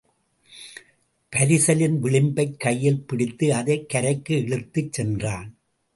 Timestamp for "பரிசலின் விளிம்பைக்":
1.33-2.57